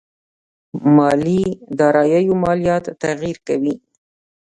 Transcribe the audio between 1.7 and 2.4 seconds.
داراییو